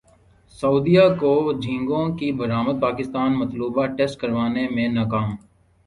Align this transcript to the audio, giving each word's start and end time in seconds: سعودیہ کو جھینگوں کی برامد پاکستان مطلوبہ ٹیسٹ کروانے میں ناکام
سعودیہ 0.59 1.01
کو 1.19 1.33
جھینگوں 1.61 2.05
کی 2.17 2.31
برامد 2.41 2.81
پاکستان 2.81 3.39
مطلوبہ 3.39 3.85
ٹیسٹ 3.97 4.19
کروانے 4.21 4.67
میں 4.75 4.87
ناکام 4.89 5.29